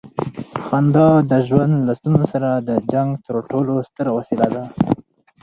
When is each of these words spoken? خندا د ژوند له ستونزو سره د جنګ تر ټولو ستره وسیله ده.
خندا 0.65 1.07
د 1.31 1.31
ژوند 1.47 1.73
له 1.87 1.93
ستونزو 1.99 2.25
سره 2.33 2.49
د 2.57 2.69
جنګ 2.91 3.09
تر 3.25 3.35
ټولو 3.49 3.73
ستره 3.87 4.09
وسیله 4.17 4.47
ده. 4.55 4.63